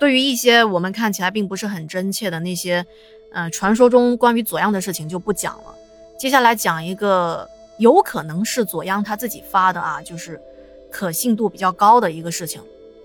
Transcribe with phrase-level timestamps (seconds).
[0.00, 2.86] 对于一些我们看起来并不是很真切的那些，
[3.32, 5.74] 呃，传说中关于左央的事情就不讲了。
[6.18, 7.46] 接下来讲一个
[7.78, 10.40] 有可能是左央他自己发的啊，就是
[10.90, 12.62] 可信度比较高的一个事情，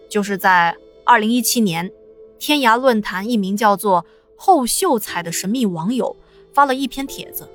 [0.10, 0.74] 就是在
[1.04, 1.92] 二零一七年，
[2.40, 4.06] 天涯论坛一名叫做
[4.38, 6.16] 后秀才的神秘网友
[6.54, 7.46] 发了一篇帖子，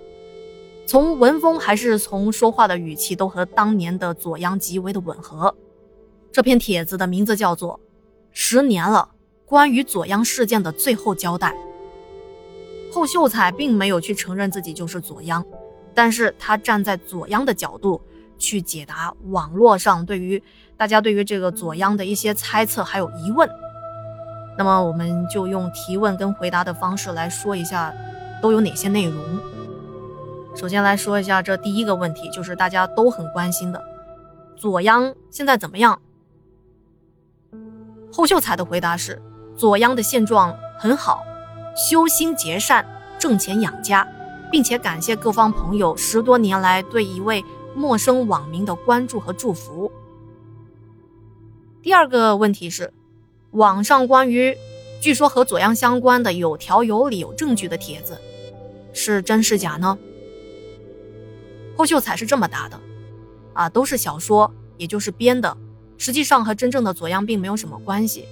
[0.87, 5.57] 从文风还是从说话的语气都和当年的左央极为的吻合。
[6.31, 7.77] 这篇帖子的名字叫做
[8.33, 9.09] 《十年了》。
[9.51, 11.53] 关于左央事件的最后交代，
[12.93, 15.45] 后秀才并没有去承认自己就是左央，
[15.93, 18.01] 但是他站在左央的角度
[18.39, 20.41] 去解答网络上对于
[20.77, 23.51] 大家对于这个左央的一些猜测还有疑问。
[24.57, 27.93] 那么我们就用提问跟回答的方式来说一下
[28.41, 29.21] 都有哪些内容。
[30.55, 33.83] 首先来说一下这第一个问题，就是大家都很关心的，
[34.55, 36.01] 左央现在怎么样？
[38.13, 39.21] 后秀才的回答是。
[39.61, 41.23] 左央的现状很好，
[41.77, 42.83] 修心结善，
[43.19, 44.09] 挣钱养家，
[44.51, 47.45] 并且感谢各方朋友十多年来对一位
[47.75, 49.93] 陌生网民的关注和祝福。
[51.83, 52.91] 第二个问题是，
[53.51, 54.57] 网上关于
[54.99, 58.19] 据说和左央相关的有条有理有证据的帖子，
[58.95, 59.99] 是真是假呢？
[61.77, 62.81] 后秀才是这么答的：
[63.53, 65.55] 啊，都是小说，也就是编的，
[65.99, 68.25] 实际上和真正的左央并没有什么关系。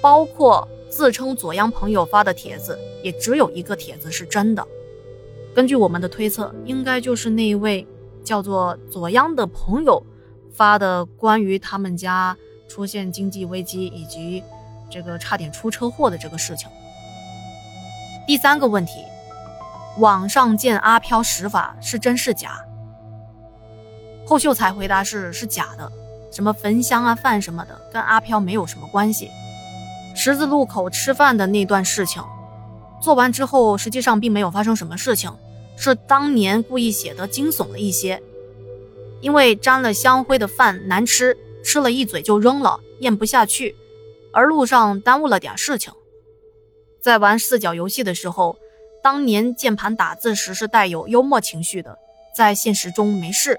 [0.00, 4.66] 包括自称左央朋友发的帖子，也只有一个帖子是真的。
[5.54, 7.86] 根据我们的推测，应该就是那一位
[8.24, 10.02] 叫做左央的朋友
[10.52, 12.36] 发的关于他们家
[12.68, 14.42] 出现经济危机以及
[14.88, 16.68] 这个差点出车祸的这个事情。
[18.26, 19.04] 第三个问题，
[19.98, 22.64] 网上见阿飘使法是真是假？
[24.24, 25.90] 后秀才回答是是假的，
[26.30, 29.28] 什么焚香啊、饭什么的，跟阿飘没有什么关系。
[30.22, 32.22] 十字路口吃饭的那段事情，
[33.00, 35.34] 做完之后，实际上并没有发生什么事情，
[35.78, 38.22] 是当年故意写的惊悚了一些。
[39.22, 41.34] 因为沾了香灰的饭难吃，
[41.64, 43.74] 吃了一嘴就扔了，咽不下去，
[44.30, 45.90] 而路上耽误了点事情。
[47.00, 48.58] 在玩四角游戏的时候，
[49.02, 51.96] 当年键盘打字时是带有幽默情绪的，
[52.36, 53.58] 在现实中没事。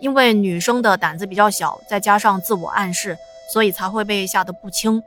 [0.00, 3.18] 因为女生的胆子比较小，再加上自我暗示，
[3.52, 5.02] 所以才会被吓得不轻。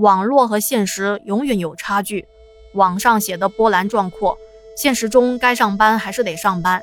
[0.00, 2.26] 网络和现实永远有差距，
[2.72, 4.38] 网上写的波澜壮阔，
[4.74, 6.80] 现实中该上班还是得上班。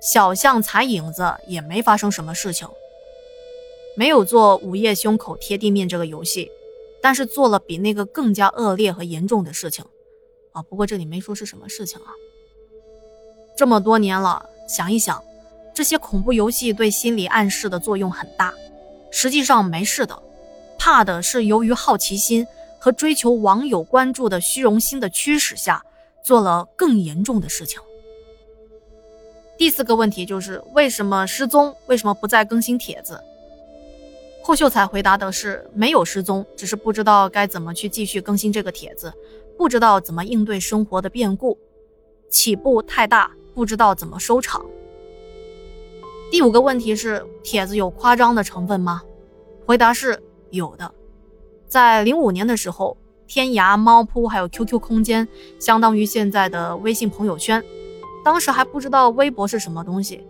[0.00, 2.66] 小巷踩影子也没发生什么事情，
[3.94, 6.50] 没有做午夜胸口贴地面这个游戏，
[7.02, 9.84] 但是做了比那个更加恶劣和严重的事情
[10.52, 10.62] 啊。
[10.62, 12.08] 不过这里没说是什么事情啊。
[13.54, 15.22] 这么多年了，想一想，
[15.74, 18.54] 这些恐怖游戏对心理暗示的作用很大，
[19.10, 20.22] 实际上没事的。
[20.80, 22.44] 怕的是由于好奇心
[22.78, 25.84] 和追求网友关注的虚荣心的驱使下，
[26.24, 27.78] 做了更严重的事情。
[29.58, 31.76] 第四个问题就是为什么失踪？
[31.86, 33.22] 为什么不再更新帖子？
[34.42, 39.12] 霍秀才回答的是没有失踪，只是不知道该怎么去继续更新这个帖子，
[39.58, 41.58] 不知道怎么应对生活的变故，
[42.30, 44.64] 起步太大，不知道怎么收场。
[46.30, 49.02] 第五个问题是帖子有夸张的成分吗？
[49.66, 50.18] 回答是。
[50.50, 50.92] 有的，
[51.66, 52.96] 在零五年的时候，
[53.26, 55.26] 天涯、猫扑还有 QQ 空间，
[55.58, 57.62] 相当于现在的微信朋友圈。
[58.24, 60.26] 当时还不知道微博是什么东西，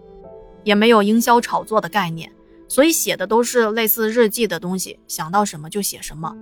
[0.62, 2.30] 也没有营销炒作的概念，
[2.68, 6.36] 所以写的都是类似日记的东西，想到什么就写什么。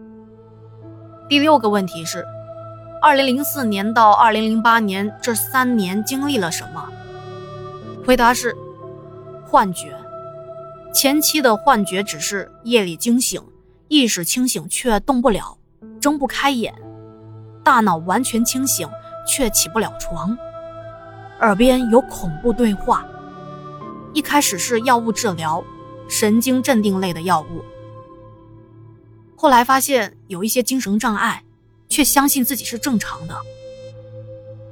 [1.28, 2.24] 第六个问题是，
[3.00, 6.86] 二零零四年到二零零八年这三年经历了什么？
[8.04, 8.54] 回答是
[9.46, 9.94] 幻觉。
[10.92, 13.40] 前期的幻觉只是夜里惊醒。
[13.88, 15.56] 意识清醒却动不了，
[16.00, 16.72] 睁不开眼；
[17.64, 18.88] 大脑完全清醒
[19.26, 20.36] 却起不了床。
[21.40, 23.06] 耳边有恐怖对话。
[24.12, 25.62] 一开始是药物治疗，
[26.08, 27.64] 神经镇定类的药物。
[29.36, 31.44] 后来发现有一些精神障碍，
[31.88, 33.36] 却相信自己是正常的。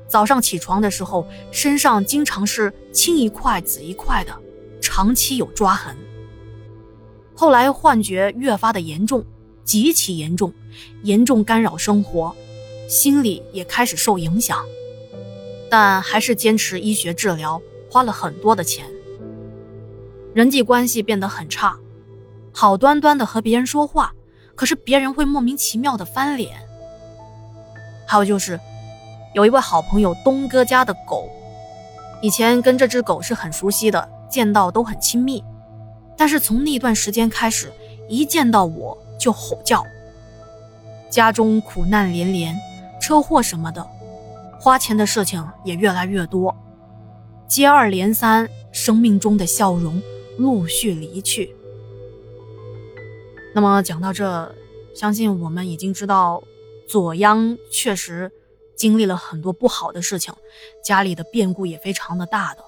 [0.09, 4.35] 早上起床的时候，身上经常是青一块紫一块的，
[4.81, 5.97] 长期有抓痕。
[7.37, 9.23] 后来幻觉越发的严重，
[9.63, 10.51] 极其严重，
[11.03, 12.35] 严重干扰生活，
[12.89, 14.65] 心理也开始受影响，
[15.71, 17.61] 但还是坚持医学治疗，
[17.91, 18.87] 花了很多的钱。
[20.33, 21.77] 人际关系变得很差，
[22.53, 24.15] 好端端的和别人说话，
[24.55, 26.57] 可是别人会莫名其妙的翻脸。
[28.07, 28.59] 还有就是，
[29.35, 31.29] 有一位好朋友东哥家的狗，
[32.23, 35.45] 以前跟这只狗是很熟悉的，见到都很亲密。
[36.17, 37.73] 但是从那段时间开始，
[38.09, 39.85] 一见到我就吼叫。
[41.11, 42.57] 家中苦难连连，
[43.01, 43.87] 车祸什么的，
[44.59, 46.55] 花钱的事情也越来越多，
[47.47, 50.03] 接二连三，生命中的笑容
[50.37, 51.55] 陆续离去。
[53.55, 54.55] 那么讲到这，
[54.95, 56.43] 相信我们已经知道，
[56.89, 58.31] 左央确实
[58.77, 60.35] 经历了很多不好的事情，
[60.85, 62.65] 家里的变故也非常的大的。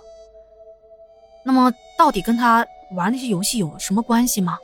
[1.44, 4.58] 那么，到底跟他玩那些游戏有什么关系吗？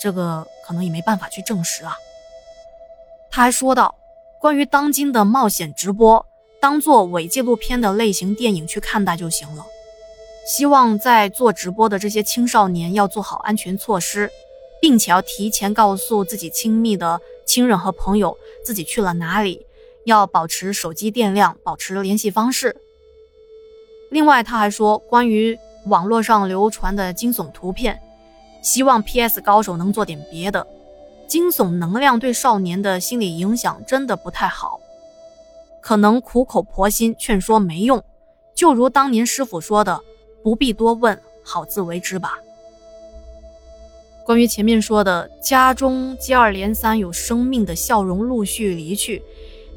[0.00, 1.96] 这个可能也没办法去证实啊。
[3.30, 3.94] 他还说到，
[4.40, 6.24] 关于当今的冒险直播，
[6.60, 9.66] 当做伪纪录片的类型电影去看待就行了。
[10.46, 14.30] 希望在做直播的这些青少年要做好安全措施，
[14.80, 19.66] 并且要提前告诉自己亲密的亲人和朋友自己去了哪里，
[20.04, 22.76] 要保持手机电量，保持联系方式。
[24.10, 25.58] 另外，他还说关于。
[25.86, 28.00] 网络上流传的惊悚图片，
[28.62, 30.66] 希望 PS 高手能做点别的。
[31.26, 34.80] 惊悚能量对少年的心理影响真的不太好，
[35.80, 38.02] 可能苦口婆心劝说没用。
[38.54, 40.00] 就如当年师傅说的，
[40.42, 42.38] 不必多问，好自为之吧。
[44.24, 49.22] 关于前面说的家中接二连三有生命的笑容陆续离去，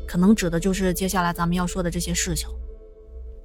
[0.07, 2.47] 可能指的就是接下来咱们要说的这些事情。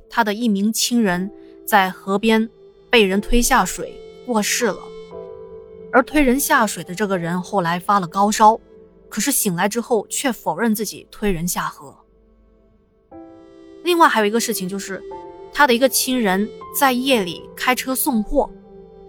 [0.08, 1.30] 他的一名亲人。
[1.66, 2.48] 在河边
[2.90, 4.78] 被人推下水过世了，
[5.92, 8.58] 而推人下水的这个人后来发了高烧，
[9.08, 11.96] 可是醒来之后却否认自己推人下河。
[13.82, 15.02] 另外还有一个事情就是，
[15.52, 16.48] 他的一个亲人
[16.78, 18.50] 在夜里开车送货，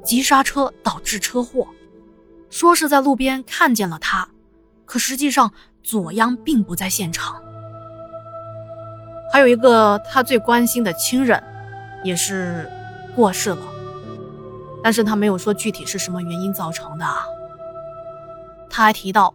[0.03, 1.67] 急刹车导致车祸，
[2.49, 4.29] 说是在路边看见了他，
[4.85, 5.51] 可实际上
[5.83, 7.41] 左央并不在现场。
[9.31, 11.43] 还有一个他最关心的亲人。
[12.03, 12.69] 也是
[13.15, 13.57] 过世了，
[14.83, 17.05] 但是他没有说具体是什么原因造成的。
[18.69, 19.33] 他还提到，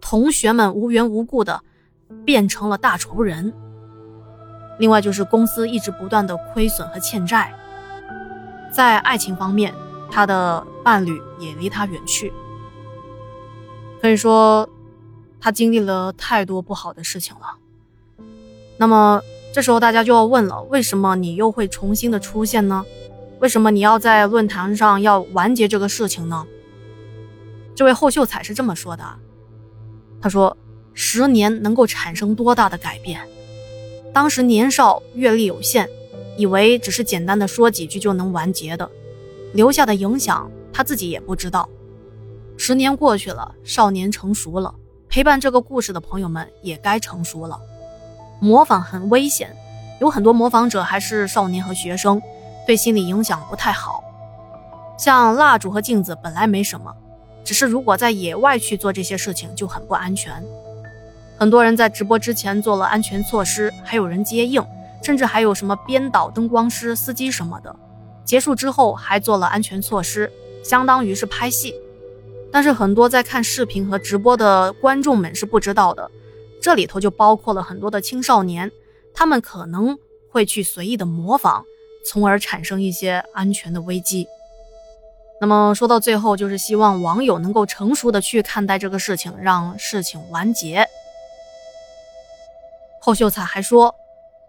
[0.00, 1.62] 同学们无缘无故的
[2.24, 3.52] 变成了大仇人。
[4.78, 7.54] 另外就是公司一直不断的亏损和欠债。
[8.72, 9.74] 在爱情方面，
[10.10, 12.32] 他的伴侣也离他远去。
[14.00, 14.68] 可以说，
[15.38, 17.56] 他经历了太多不好的事情了。
[18.76, 19.20] 那么。
[19.52, 22.84] 这时候大家就要问了：为什么你又会重新的出现呢？
[23.40, 26.46] 为什么你要在论坛上要完结这个事情呢？
[27.74, 29.04] 这位后秀才是这么说的：
[30.20, 30.56] 他说，
[30.92, 33.20] 十年能够产生多大的改变？
[34.12, 35.88] 当时年少，阅历有限，
[36.36, 38.88] 以为只是简单的说几句就能完结的，
[39.54, 41.68] 留下的影响他自己也不知道。
[42.56, 44.74] 十年过去了，少年成熟了，
[45.08, 47.58] 陪伴这个故事的朋友们也该成熟了。
[48.40, 49.54] 模仿很危险，
[50.00, 52.20] 有很多模仿者还是少年和学生，
[52.66, 54.02] 对心理影响不太好。
[54.98, 56.94] 像蜡烛和镜子本来没什么，
[57.44, 60.42] 只是如果在野外去做这些事情就很不安全。
[61.38, 64.62] 很多人在直播之前做了安全措施，还有人接应，
[65.02, 67.74] 甚至还有什么编导、灯光师、司机什么的。
[68.24, 70.30] 结束之后还做了安全措施，
[70.62, 71.74] 相当于是拍戏。
[72.52, 76.10] 但是很多在看视频和直播的观众们是不知道的。
[76.62, 78.70] 这里头就包括了很多的青少年，
[79.14, 79.98] 他们可能
[80.30, 81.64] 会去随意的模仿，
[82.06, 84.26] 从而产生一些安全的危机。
[85.40, 90.86] 那么说到最后，就是希望网友能够成熟的去看待这个事情，让事情完结。
[93.00, 93.94] 后秀才还说，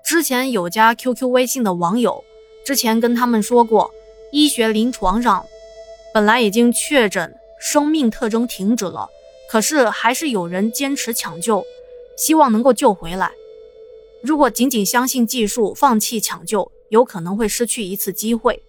[0.03, 2.21] 之前有加 QQ 微信的网友，
[2.65, 3.89] 之前跟他们说过，
[4.33, 5.45] 医学临床上
[6.13, 9.07] 本来已经确诊生命特征停止了，
[9.49, 11.65] 可是还是有人坚持抢救。
[12.21, 13.31] 希望能够救回来。
[14.21, 18.61] 如果仅仅相信技术，放弃抢救，有可能会失去一次机会。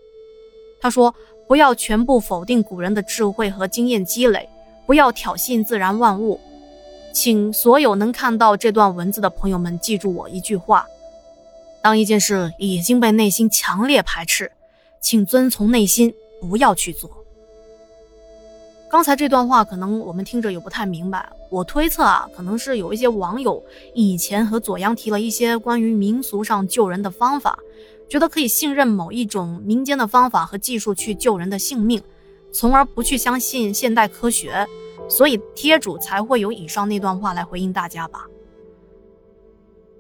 [0.81, 1.15] 他说
[1.47, 4.49] ：“不要全部否定古人的智慧和经验积累，
[4.87, 6.41] 不要挑衅自然万物。”
[7.13, 10.87] 请所有能看到这段文字的朋友们记住我一句话：
[11.83, 14.51] 当一件事已经被内心强烈排斥，
[14.99, 17.22] 请遵从内心，不要去做。
[18.93, 27.59] 刚才这段话可能我们听着也不太明白，我推测啊，可能是有一些网友以前和左阳提了一些关于民俗上救人的方法，
[28.07, 32.03] 觉得可以信任某一种民间的方法和技术去救人的性命，
[32.53, 34.69] 从而不去相信现代科学，
[35.09, 38.27] 所以贴主才会有以上那段话来回应大家吧。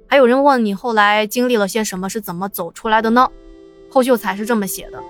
[0.06, 3.26] 还有人问你后来经历了些什么，是怎么走出来的呢？
[3.88, 5.02] 后秀才是这么写的，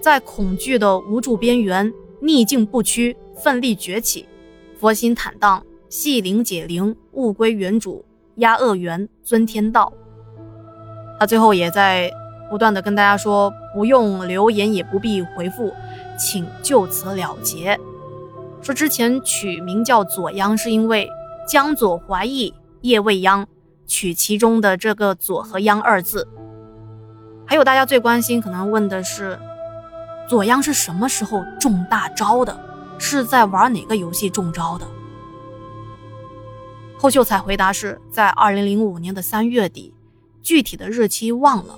[0.00, 1.94] 在恐惧的无助边缘。
[2.20, 4.28] 逆境不屈，奋力崛起，
[4.78, 8.04] 佛心坦荡，系灵解灵，物归原主，
[8.36, 9.92] 压恶缘，尊天道。
[11.18, 12.10] 他最后也在
[12.50, 15.72] 不断的跟大家说，不用留言，也不必回复，
[16.18, 17.78] 请就此了结。
[18.62, 21.08] 说之前取名叫左央，是因为
[21.48, 23.46] 江左怀义，叶未央，
[23.86, 26.28] 取其中的这个左和央二字。
[27.46, 29.38] 还有大家最关心，可能问的是，
[30.30, 32.56] 左央是什么时候中大招的？
[33.00, 34.86] 是在玩哪个游戏中招的？
[36.96, 39.92] 后秀才回答是在二零零五年的三月底，
[40.40, 41.76] 具体的日期忘了，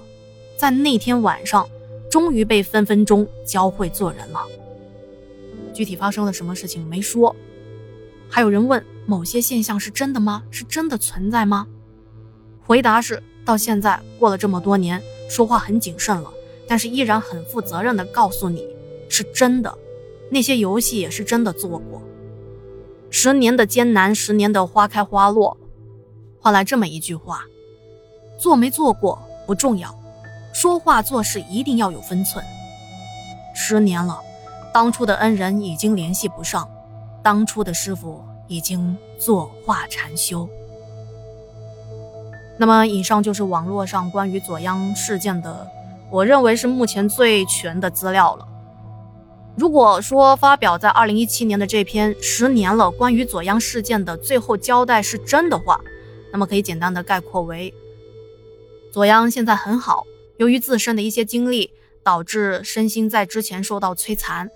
[0.55, 1.67] 在那天晚上，
[2.11, 4.41] 终于被分分钟教会做人了。
[5.73, 7.35] 具体发生了什么事情没说。
[8.29, 10.43] 还有人问某些现象是真的吗？
[10.51, 11.67] 是真的存在吗？
[12.67, 16.31] 回答是到现在过了这么多年，说话很谨慎了，
[16.67, 18.67] 但是依然很负责任的告诉你
[19.09, 19.77] 是真的。
[20.31, 22.01] 那些游戏也是真的做过。
[23.11, 25.57] 十年的艰难，十年的花开花落，
[26.41, 27.45] 换来这么一句话：
[28.39, 29.95] 做没做过不重要，
[30.55, 32.43] 说话做事一定要有分寸。
[33.55, 34.19] 十年了，
[34.73, 36.67] 当初的恩人已经联系不上。
[37.23, 40.49] 当初的师傅已经坐化禅修。
[42.59, 45.69] 那么，以上就是网络上关于左央事件的，
[46.13, 48.47] 我认为是目前最全的资料了。
[49.57, 55.81] 如果说发表在二零一七年的这篇十年了关于左央事件的最后交代是真的话，
[56.31, 57.73] 那么可以简单的概括为：
[58.93, 60.05] 左央现在很好，
[60.37, 61.71] 由于自身的一些经历，
[62.03, 64.51] 导致身心在之前受到摧残。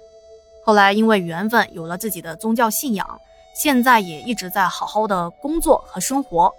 [0.63, 3.19] 后来因为缘分有了自己的宗教信仰，
[3.63, 6.53] 现在也一直在好好的工作和生活。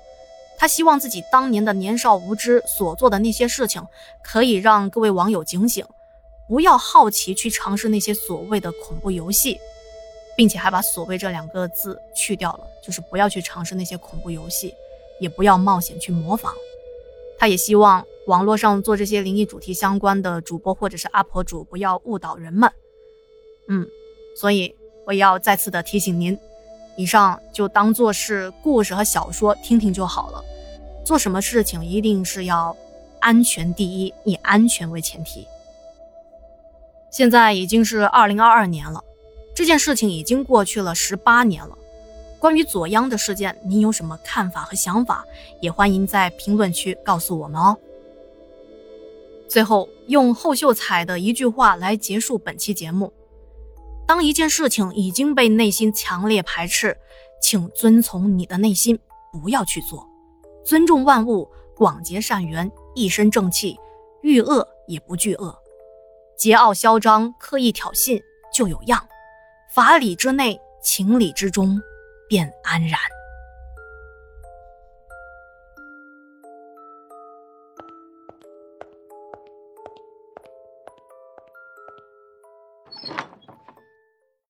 [0.58, 3.86] 他希望自己当年的年少无知所做的那些事情，
[4.24, 5.86] 可以让各位网友警醒，
[6.48, 9.60] 不要好奇去尝试那些所谓的恐怖游戏，
[10.36, 14.74] 并且还把“所谓”这两个字去掉了，就是不要去尝试那些恐怖游戏，
[15.20, 16.54] 也不要冒险去模仿。
[17.38, 22.72] 他也希望网络上做这些灵异主题相关的主播或者是阿婆主不要误导人们。
[23.68, 23.88] 嗯。
[24.36, 24.76] 所以
[25.08, 26.38] 我也要再次的提醒您，
[26.98, 30.44] 以上就当做是故事和小说听听就好了。
[31.06, 32.76] 做什么事情一定是要
[33.22, 35.48] 安全第一，以安全为前提。
[37.10, 39.02] 现在已经是二零二二年了，
[39.56, 41.78] 这件事情已经过去了十八年了。
[42.40, 45.24] 关于左央的事件，您有什么看法和想法？
[45.62, 47.78] 也欢迎在评论区告诉我们哦。
[49.48, 53.14] 最后，用后秀才的一句话来结束本期节目。
[54.08, 56.98] 当一件事情已经被内心强烈排斥，
[57.42, 58.98] 请遵从你的内心，
[59.34, 60.08] 不要去做。
[60.64, 63.78] 尊重万物，广结善缘，一身正气，
[64.22, 65.54] 遇恶也不惧恶。
[66.40, 68.22] 桀骜嚣张，刻意挑衅
[68.54, 69.06] 就有样。
[69.74, 71.80] 法理之内，情理之中，
[72.30, 72.98] 便安然。